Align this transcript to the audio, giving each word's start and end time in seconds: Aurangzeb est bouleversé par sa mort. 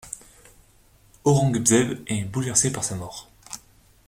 Aurangzeb 1.25 2.01
est 2.07 2.23
bouleversé 2.23 2.71
par 2.71 2.83
sa 2.83 2.95
mort. 2.95 3.29